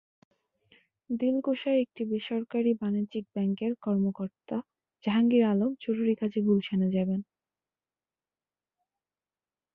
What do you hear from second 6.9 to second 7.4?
যাবেন।